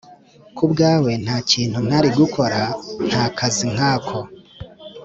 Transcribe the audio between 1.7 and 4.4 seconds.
ntari gukora, ntakazi nkako.